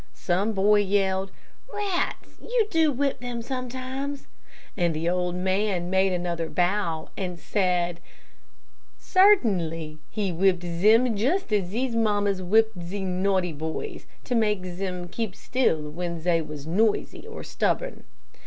[0.15, 1.29] Some boy yelled,
[1.71, 2.39] 'Rats!
[2.41, 4.25] you do whip them sometimes,'
[4.75, 7.99] and the old man made another bow, and said,
[8.97, 15.07] 'Sairteenly, he whipped zem just as ze mammas whip ze naughty boys, to make zem
[15.07, 18.03] keep still when zey was noisy or stubborn.'